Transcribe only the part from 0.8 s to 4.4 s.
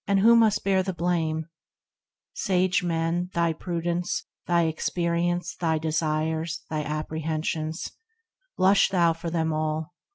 the blame? Sage man, Thy prudence,